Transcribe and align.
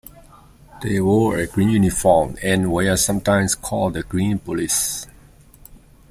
They 0.81 0.99
wore 0.99 1.37
a 1.37 1.45
green 1.45 1.69
uniform, 1.69 2.35
and 2.41 2.71
were 2.73 2.97
sometimes 2.97 3.53
called 3.53 3.93
the 3.93 4.01
"Green 4.01 4.39
Police". 4.39 5.05